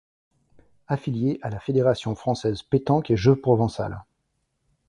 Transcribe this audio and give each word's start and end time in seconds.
Affiliée 0.87 1.37
à 1.43 1.51
la 1.51 1.59
Fédération 1.59 2.15
française 2.15 2.63
pétanque 2.63 3.11
et 3.11 3.15
jeu 3.17 3.35
provençal. 3.35 4.03